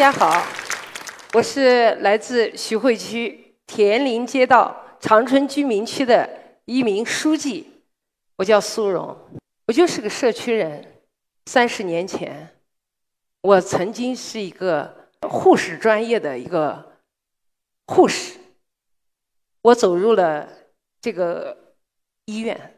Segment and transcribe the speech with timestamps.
[0.00, 0.46] 大家好，
[1.34, 6.26] 我是来自徐汇区田林街道长春居民区的
[6.64, 7.70] 一名书记，
[8.38, 9.14] 我叫苏荣，
[9.66, 11.02] 我就是个社区人。
[11.44, 12.56] 三十年前，
[13.42, 16.96] 我曾经是一个护士专业的一个
[17.86, 18.38] 护士，
[19.60, 20.48] 我走入了
[21.02, 21.74] 这个
[22.24, 22.74] 医院，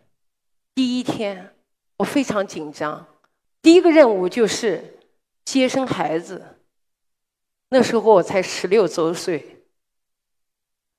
[0.75, 1.55] 第一天
[1.99, 3.07] 我非常紧张，
[3.63, 4.99] 第一个任务就是
[5.45, 6.59] 接生孩子。
[7.75, 9.65] 那时候我才十六周岁，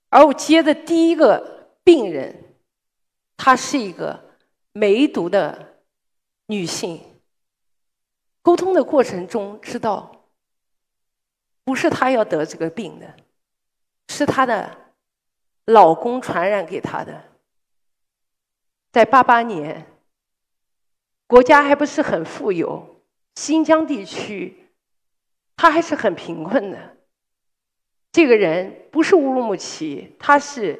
[0.09, 2.55] 而我接的第一个病人，
[3.37, 4.37] 她是一个
[4.71, 5.83] 梅毒的
[6.47, 6.99] 女性。
[8.41, 10.25] 沟通的过程中知道，
[11.63, 13.17] 不是她要得这个病的，
[14.07, 14.75] 是她的
[15.65, 17.23] 老公传染给她的。
[18.91, 19.85] 在八八年，
[21.27, 22.99] 国家还不是很富有，
[23.35, 24.62] 新疆地区。
[25.55, 26.97] 他还是很贫困的。
[28.11, 30.79] 这个人不是乌鲁木齐，他是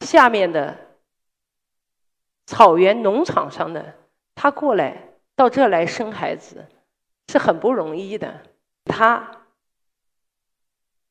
[0.00, 0.76] 下面的
[2.46, 3.94] 草原农场上的。
[4.34, 6.66] 他过来到这来生孩子
[7.28, 8.42] 是很不容易的。
[8.84, 9.44] 他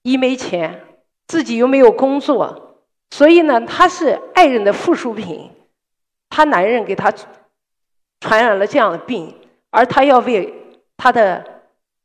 [0.01, 5.51] 一没钱，自己又没有工作，所以呢，他是爱人的附属品。
[6.29, 7.13] 他男人给他
[8.19, 10.53] 传染了这样的病，而他要为
[10.97, 11.55] 他的。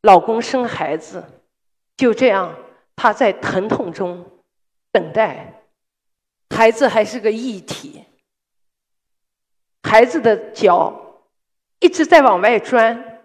[0.02, 1.24] 老公生孩子，
[1.96, 2.56] 就这样，
[2.96, 4.26] 她在疼痛中
[4.90, 5.62] 等待。
[6.50, 8.04] 孩子还是个异体，
[9.84, 11.22] 孩子的脚
[11.78, 13.22] 一直在往外钻，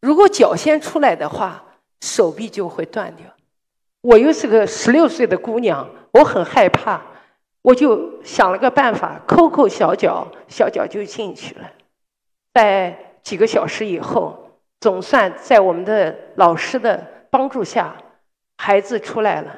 [0.00, 1.64] 如果脚先出来的话，
[2.00, 3.26] 手臂就会断掉。
[4.00, 7.00] 我又是个十六岁的姑娘，我很害怕，
[7.62, 11.70] 我就想了个办法，抠抠小脚，小脚就进去了。
[12.52, 14.47] 在几个小时以后。
[14.80, 17.96] 总算在我们的老师的帮助下，
[18.56, 19.56] 孩子出来了。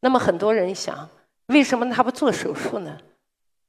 [0.00, 1.08] 那么很多人想，
[1.46, 2.98] 为什么他不做手术呢？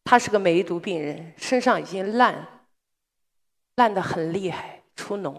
[0.06, 2.48] 他是个梅毒病人，身上已经烂，
[3.76, 5.36] 烂得很厉害，出脓。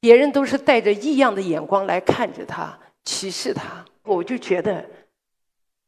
[0.00, 3.84] 别人都是带着异样的眼光来看着他，歧视他。
[4.02, 4.84] 我就觉得，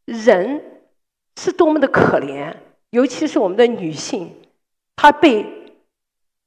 [0.04, 0.82] 人
[1.38, 2.54] 是多么的可怜，
[2.90, 4.34] 尤其是我们的女性，
[4.96, 5.65] 她被。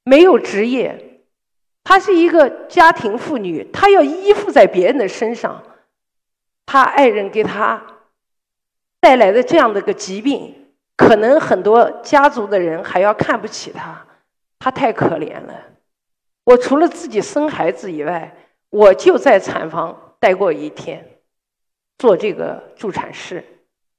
[0.09, 1.22] 没有职业，
[1.84, 5.62] 她是一个家庭妇女，她要依附在别人的身上。
[6.66, 7.80] 她爱人给她
[9.00, 14.03] 带来的这样的个疾病，可能很多家族的人还要看不起她，
[14.58, 15.53] 她太可怜了。
[16.44, 18.36] 我除了自己生孩子以外，
[18.72, 21.06] 我就在产房待过一天，
[22.00, 23.44] 做这个助产士。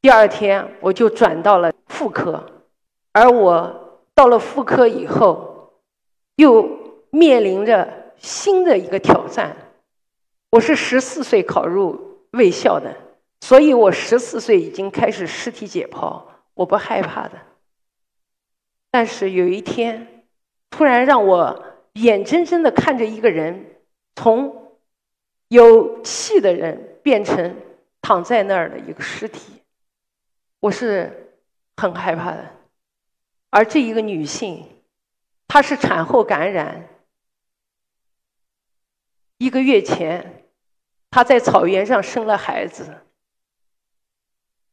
[0.03, 2.45] 第二天我就转到了妇科，
[3.13, 5.47] 而我到了妇科以后。
[6.41, 9.55] 又面临着新的一个挑战。
[10.49, 12.97] 我是十四岁考入卫校的，
[13.43, 16.23] 所以我十四岁已经开始尸体解剖，
[16.55, 17.33] 我不害怕的。
[18.91, 20.25] 但是有一天，
[20.71, 21.63] 突然让我
[21.93, 23.77] 眼睁睁的看着一个人
[24.17, 24.79] 从
[25.49, 27.55] 有气的人变成
[28.01, 29.61] 躺在那儿的一个尸体，
[30.61, 31.35] 我是
[31.77, 32.47] 很害怕的。
[33.51, 34.65] 而这一个女性。
[35.53, 36.89] 她是产后感染，
[39.39, 40.45] 一个月前，
[41.11, 42.99] 她在草原上生了孩子，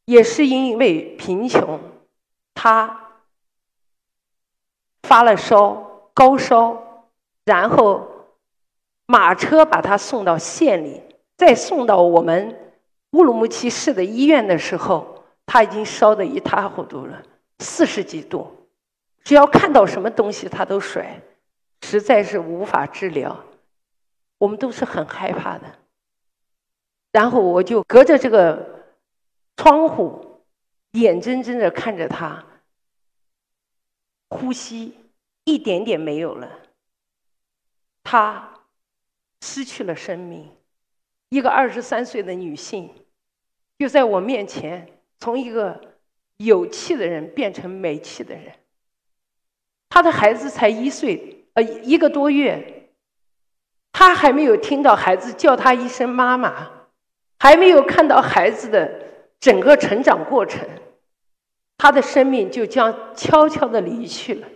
[0.04, 1.80] 也是因为贫穷，
[2.54, 3.08] 她
[5.02, 7.10] 发了烧，高烧，
[7.44, 8.08] 然后
[9.06, 11.02] 马车把她送到县里，
[11.36, 12.72] 再送到我们
[13.10, 17.20] 乌鲁木齐市的医院的时候，她已经烧得一塌糊涂了，
[17.58, 18.57] 四十几度。
[19.28, 21.20] 只要看到什么东西，他都甩，
[21.82, 23.44] 实在是无法治疗。
[24.38, 25.66] 我们都是很害怕的。
[27.12, 28.86] 然后我就隔着这个
[29.54, 30.40] 窗户，
[30.92, 32.42] 眼睁睁的看着他
[34.30, 34.94] 呼吸
[35.44, 36.60] 一点点没有了，
[38.02, 38.54] 他
[39.42, 40.50] 失去了生命。
[41.28, 42.94] 一个二十三岁的女性，
[43.78, 44.88] 就在我面前，
[45.18, 45.78] 从一个
[46.38, 48.54] 有气的人变成没气的人。
[49.88, 52.90] 他的孩子才一岁，呃，一个多月，
[53.92, 56.70] 他还没有听到孩子叫他一声妈妈，
[57.38, 58.90] 还没有看到孩子的
[59.40, 60.68] 整个成长过程，
[61.76, 64.46] 他的生命就将悄悄的离去了。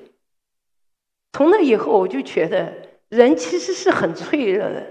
[1.33, 2.73] 从那以后，我就觉得
[3.09, 4.87] 人其实是很脆弱的，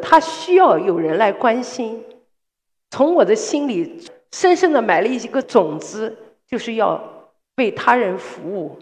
[0.00, 2.04] 他需要有人来关心。
[2.90, 6.16] 从我的心里深深的埋了一个种子，
[6.46, 8.78] 就是要为他人服务。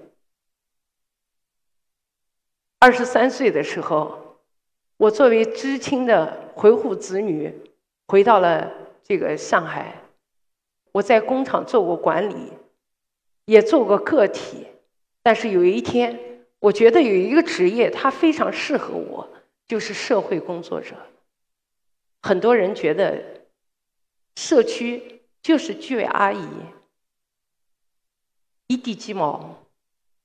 [2.81, 4.39] 二十三岁的时候，
[4.97, 7.53] 我作为知青的回沪子女，
[8.07, 8.73] 回到了
[9.03, 10.01] 这个上海。
[10.93, 12.53] 我在工厂做过管理，
[13.47, 14.67] 也做过个体，
[15.23, 19.29] 但是有一天，我觉得有一个职业它非常适合我，
[19.67, 20.95] 就是社会工作者。
[22.23, 23.43] 很多人觉得
[24.37, 26.49] 社区就是居委阿姨，
[28.69, 29.67] 一地鸡毛、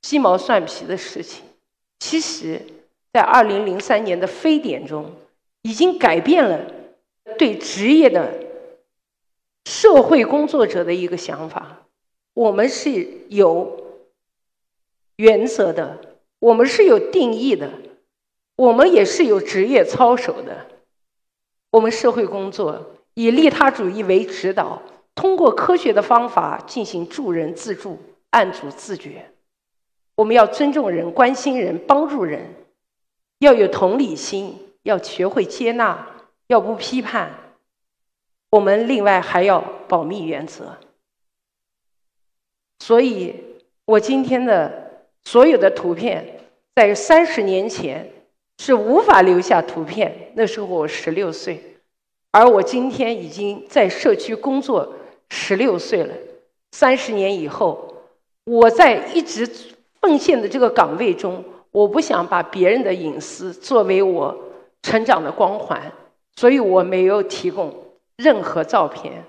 [0.01, 1.43] 鸡毛蒜皮的事情。
[2.05, 2.61] 其实，
[3.13, 5.13] 在二零零三年的非典中，
[5.61, 6.59] 已经改变了
[7.37, 8.43] 对职业的
[9.63, 11.85] 社会工作者的一个想法。
[12.33, 14.01] 我们是有
[15.15, 17.71] 原则的，我们是有定义的，
[18.57, 20.67] 我们也是有职业操守的。
[21.71, 24.83] 我们社会工作以利他主义为指导，
[25.15, 27.97] 通过科学的方法进行助人自助、
[28.31, 29.32] 案主自觉。
[30.15, 32.53] 我们要尊重人、关心人、帮助人，
[33.39, 36.07] 要有同理心，要学会接纳，
[36.47, 37.31] 要不批判。
[38.51, 40.77] 我们另外还要保密原则。
[42.77, 43.33] 所以，
[43.85, 48.11] 我今天的所有的图片，在三十年前
[48.59, 50.31] 是无法留下图片。
[50.35, 51.79] 那时候我十六岁，
[52.29, 54.93] 而我今天已经在社区工作
[55.31, 56.13] 十六岁了。
[56.71, 57.95] 三十年以后，
[58.43, 59.72] 我在一直。
[60.03, 61.41] 奉献的这个岗位中，
[61.71, 64.37] 我不想把别人的隐私作为我
[64.81, 65.89] 成长的光环，
[66.35, 67.73] 所以我没有提供
[68.17, 69.23] 任何照片。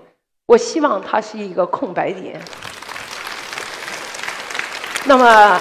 [0.45, 2.41] 我希望它是一个空白点。
[5.05, 5.57] 那么，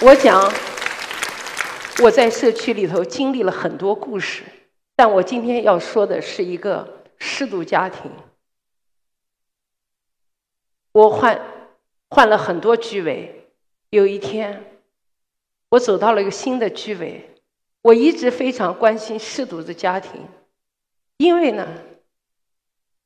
[0.00, 0.40] 我讲
[2.04, 4.44] 我在社区里头经历了很多故事，
[4.94, 8.08] 但我今天要说的是一个失独家庭。
[10.92, 11.40] 我换
[12.08, 13.40] 换了很多居委。
[13.94, 14.64] 有一天，
[15.68, 17.30] 我走到了一个新的居委，
[17.80, 20.20] 我一直非常关心失独的家庭，
[21.18, 21.64] 因为呢，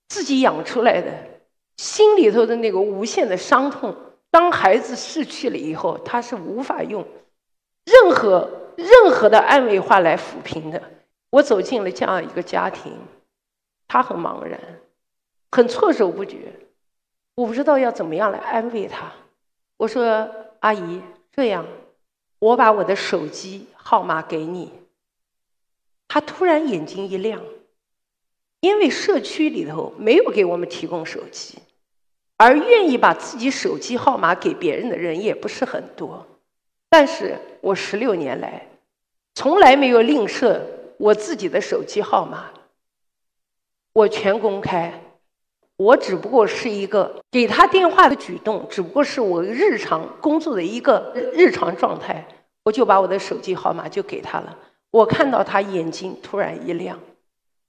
[0.08, 1.12] 自己养出来的，
[1.76, 3.94] 心里头的那个无限的伤痛，
[4.31, 7.06] 当孩子逝去了以后，他是无法用
[7.84, 10.82] 任何任何的安慰话来抚平的。
[11.29, 12.94] 我走进了这样一个家庭，
[13.87, 14.58] 他很茫然，
[15.50, 16.49] 很措手不及，
[17.34, 19.12] 我不知道要怎么样来安慰他。
[19.76, 20.26] 我说。
[20.60, 21.00] 阿姨，
[21.32, 21.66] 这样，
[22.38, 24.72] 我把我的手机号码给你。
[26.08, 27.43] 他突然眼睛一亮，
[28.60, 31.58] 因为社区里头没有给我们提供手机，
[32.37, 36.26] 而愿意把自己手机号码给别人的人也不是很多。
[36.88, 38.66] 但是我十六年来，
[39.34, 40.60] 从来没有吝啬
[40.96, 42.50] 我自己的手机号码，
[43.93, 45.07] 我全公开。
[45.79, 52.27] 我只不过是一个给他电话的举动，只不过是我日常工作的一个日常状态。
[52.65, 54.59] 我就把我的手机号码就给他了。
[54.91, 56.99] 我看到他眼睛突然一亮，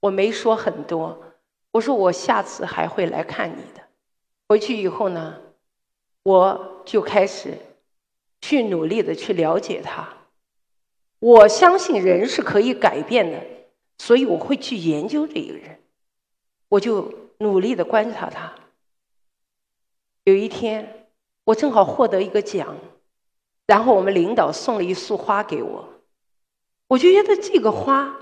[0.00, 1.16] 我没说很多，
[1.70, 3.82] 我说我下次还会来看你的。
[4.48, 5.36] 回去以后呢，
[6.24, 7.54] 我就开始
[8.40, 10.08] 去努力的去了解他。
[11.20, 13.40] 我相信人是可以改变的，
[13.98, 15.78] 所以我会去研究这个人，
[16.70, 17.29] 我就。
[17.40, 18.52] 努力的观察他。
[20.24, 21.08] 有一天，
[21.44, 22.76] 我正好获得一个奖，
[23.66, 25.88] 然后我们领导送了一束花给我，
[26.88, 28.14] 我就觉得这个花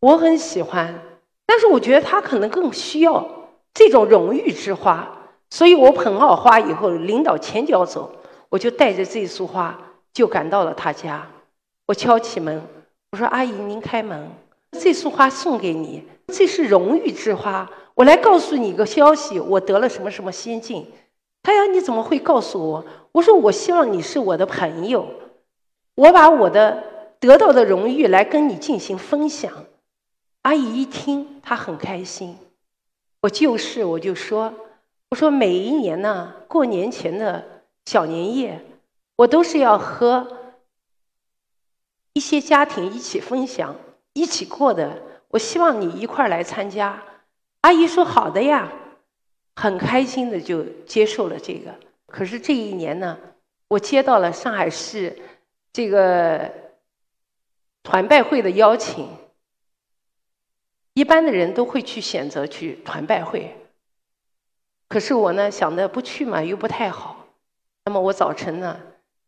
[0.00, 1.02] 我很喜欢，
[1.44, 5.18] 但是我觉得他可能更需要这种荣誉之花，
[5.50, 8.14] 所以我捧好花以后，领导前脚走，
[8.48, 9.76] 我就带着这束花
[10.12, 11.28] 就赶到了他家。
[11.86, 12.62] 我敲起门，
[13.10, 14.30] 我说：“阿姨，您开门，
[14.70, 20.86] 这束花送给你，这是荣誉之花。”我来告诉你一个消息，我得了什么什么先进。
[21.42, 22.84] 他呀，你怎么会告诉我？
[23.10, 25.08] 我说我希望你是我的朋友，
[25.96, 26.84] 我把我的
[27.18, 29.52] 得到的荣誉来跟你进行分享。
[30.42, 32.38] 阿姨一听，她很开心。
[33.22, 34.54] 我就是，我就说，
[35.10, 38.64] 我说每一年呢，过年前的小年夜，
[39.16, 40.24] 我都是要和
[42.12, 43.74] 一些家庭一起分享、
[44.12, 45.02] 一起过的。
[45.30, 47.02] 我希望你一块儿来参加。
[47.62, 48.72] 阿姨说：“好的呀，
[49.56, 51.74] 很开心的就接受了这个。
[52.06, 53.18] 可是这一年呢，
[53.68, 55.18] 我接到了上海市
[55.72, 56.50] 这个
[57.82, 59.08] 团拜会的邀请。
[60.94, 63.54] 一般的人都会去选择去团拜会，
[64.88, 67.26] 可是我呢想的不去嘛又不太好。
[67.84, 68.80] 那么我早晨呢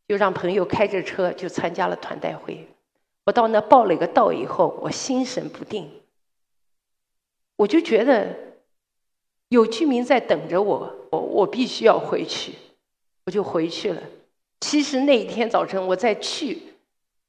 [0.08, 2.66] 就让朋友开着车就参加了团拜会。
[3.26, 5.90] 我到那报了一个到以后，我心神不定。”
[7.60, 8.34] 我就觉得
[9.50, 12.54] 有居民在等着我，我我必须要回去，
[13.26, 14.00] 我就回去了。
[14.62, 16.58] 其实那一天早晨我在去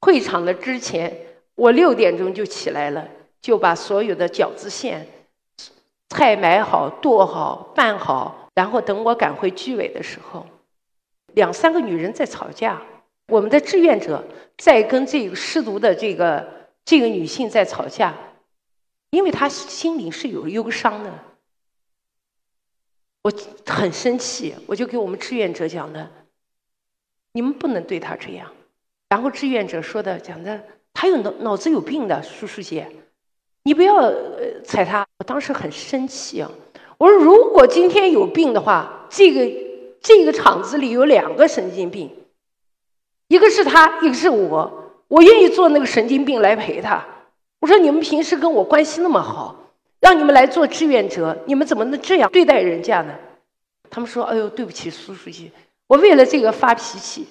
[0.00, 1.14] 会场的之前，
[1.54, 3.06] 我六点钟就起来了，
[3.42, 5.06] 就把所有的饺子馅、
[6.08, 10.46] 菜买好、剁好、拌好，然后等我赶回居委的时候，
[11.34, 12.80] 两三个女人在吵架，
[13.28, 14.24] 我们的志愿者
[14.56, 16.48] 在跟这个失独的这个
[16.86, 18.14] 这个女性在吵架，
[19.12, 21.12] 因为他心里是有忧伤的。
[23.22, 23.32] 我
[23.66, 26.10] 很生气，我就给我们志愿者讲的，
[27.32, 28.50] 你们不能对他这样。
[29.10, 30.64] 然后志愿者说的讲的，
[30.94, 32.90] 他有脑脑子有病的，叔叔姐，
[33.64, 34.10] 你不要
[34.64, 35.06] 踩他。
[35.18, 36.50] 我当时很生气啊，
[36.96, 39.60] 我说如果今天有病的话，这个
[40.00, 42.10] 这个厂子里有两个神经病，
[43.28, 47.06] 一个是他，一个是我，我愿意做那个神经病来陪他。
[47.62, 49.56] 我说你们平时跟我关系那么好。
[50.00, 53.14] 让你们来做志愿者，你们怎么能这样对待人家呢？
[53.88, 55.52] 他们说：“哎呦，对不起，苏书记，
[55.86, 57.28] 我为了这个发脾气，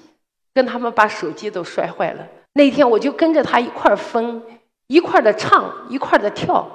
[0.53, 2.25] 跟他们把手机都摔坏了。
[2.53, 4.41] 那天我就跟着他一块儿疯，
[4.87, 6.65] 一块儿的唱，一块儿的跳，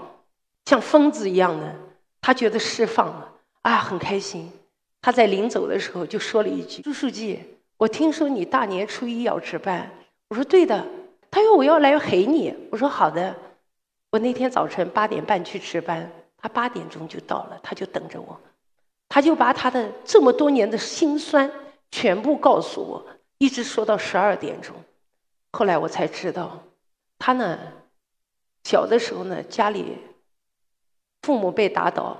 [0.67, 1.75] 像疯子一样的。
[2.21, 3.33] 他觉得释放了，
[3.63, 4.53] 啊，很开心。
[5.01, 7.41] 他在临走的时候就说了一句：‘朱书记，
[7.79, 9.91] 我听说你大年初一要值班。’
[10.29, 10.87] 我说：‘对的。’
[11.33, 13.35] 他说：‘我要来陪你。’我说：‘好的。’
[14.17, 18.41] 我那天早晨八点半去值班，他八点钟就到了，他就等着我，
[19.11, 21.53] 他就把他的这么多年的辛酸
[21.91, 23.07] 全部告诉我，
[23.37, 24.75] 一直说到十二点钟。
[25.53, 26.63] 后来我才知道，
[27.19, 27.59] 他呢，
[28.65, 29.99] 小的时候呢，家里
[31.21, 32.17] 父母被打倒，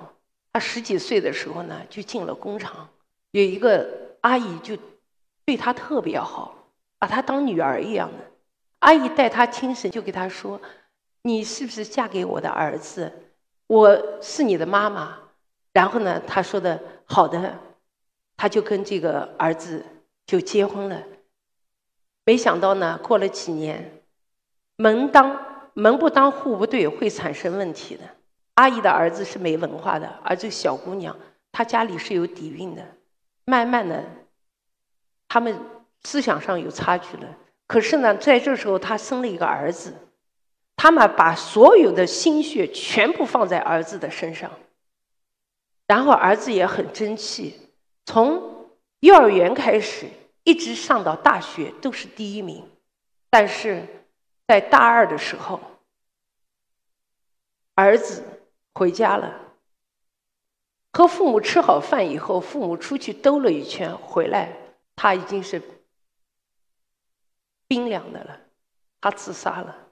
[0.53, 2.91] 他十几岁的时候呢，就进了工厂，
[3.31, 3.89] 有一个
[4.21, 4.77] 阿姨就
[5.47, 6.55] 对他特别好，
[6.99, 8.25] 把他当女儿一样的。
[8.81, 10.61] 阿姨带他亲生，就给他说。
[11.27, 13.13] 你是不是嫁给我的儿子？
[13.67, 15.19] 我是你的妈妈。
[15.73, 17.59] 然后呢，他说的好的，
[18.37, 19.85] 他就跟这个儿子
[20.25, 21.03] 就结婚了。
[22.25, 24.05] 没想到呢，过了几年，
[24.77, 28.05] 门当门不当户不对会产生问题的。
[28.55, 31.19] 阿姨的儿子是没文化的，而这个小姑娘
[31.51, 32.87] 她家里是有底蕴的。
[33.47, 34.05] 慢慢的，
[35.27, 35.59] 他们
[36.05, 37.37] 思想上有差距了。
[37.67, 39.93] 可是呢，在这时候，她生了一个儿子。
[40.77, 44.53] 他们把所有的心血全部放在儿子的身上，
[45.87, 47.73] 然后儿子也很争气，
[48.05, 50.07] 从幼儿园开始
[50.45, 52.71] 一直上到大学都是第一名，
[53.31, 53.87] 但是
[54.47, 55.61] 在大二的时候，
[57.75, 58.23] 儿子
[58.75, 59.41] 回家了，
[60.93, 64.57] 和父母吃好饭以后，父母出去兜了一圈回来，
[64.95, 65.63] 他已经是
[67.67, 68.41] 冰凉的了，
[69.01, 69.86] 他自杀了。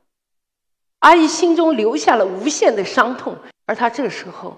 [1.04, 4.56] 阿姨心中留下了无限的伤痛，而她这时候，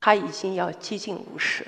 [0.00, 1.66] 她已经要接近五十，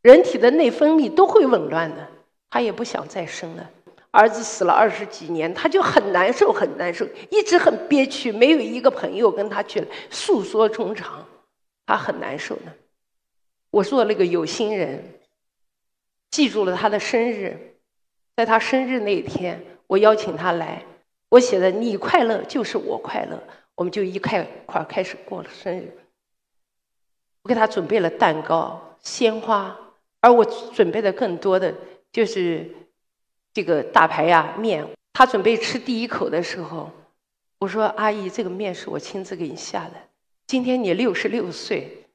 [0.00, 2.08] 人体的内分泌都会紊乱的，
[2.48, 3.70] 她也不想再生了。
[4.12, 11.26] 儿子死了二十几年，她就很难受，很难受，一直很憋屈，没有一个朋友跟她去诉说衷肠，
[11.84, 12.62] 她很难受的。
[13.70, 15.20] 我做了个有心人，
[16.30, 17.76] 记住了他的生日，
[18.36, 20.82] 在他生日那一天，我邀请他来。
[21.30, 23.42] 我写的“你快乐就是我快乐”，
[23.76, 25.96] 我们就一块块开始过了生日。
[27.42, 29.74] 我给他准备了蛋糕、鲜花，
[30.20, 31.72] 而我准备的更多的
[32.12, 32.68] 就是
[33.54, 34.86] 这个大排呀面。
[35.12, 36.90] 他准备吃第一口的时候，
[37.58, 39.92] 我说：“阿姨，这个面是我亲自给你下的。
[40.46, 42.06] 今天你六十六岁，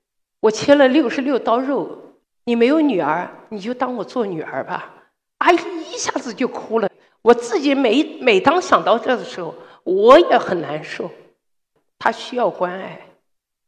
[0.42, 2.02] 我切了六十六刀肉。
[2.44, 4.92] 你没有女儿，你就当我做女儿吧。”
[5.40, 5.58] 阿姨
[5.92, 6.90] 一下子就哭了。
[7.26, 11.10] 我自己每每当想到这的时候，我也很难受。
[11.98, 13.02] 他需要关爱，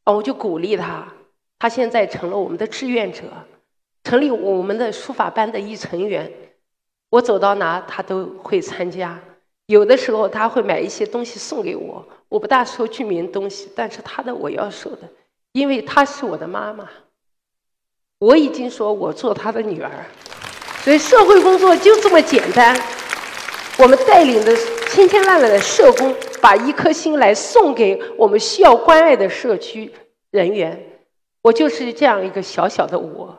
[0.03, 1.07] 啊，我就鼓励他。
[1.57, 3.23] 他现在成了我们的志愿者，
[4.03, 6.31] 成立我们的书法班的一成员。
[7.09, 9.19] 我走到哪，他都会参加。
[9.65, 15.09] 有的时候他会买一些东西送给我，我不大收居民东西，但是他的我要收的，
[15.53, 16.87] 因为他是我的妈妈。
[18.19, 20.05] 我已经说我做他的女儿，
[20.83, 22.79] 所以社会工作就这么简单。
[23.79, 24.55] 我们带领的
[24.89, 29.91] 千千万万的社工，把一颗心来送给我们需要关爱的社区
[30.31, 30.83] 人员。
[31.43, 33.37] 我就是这样一个小小的我，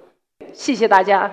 [0.54, 1.30] 谢谢大家。